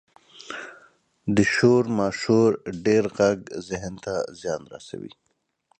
[1.35, 2.49] •د شور ماشور
[2.85, 5.13] ډېر ږغ ذهن ته زیان رسوي.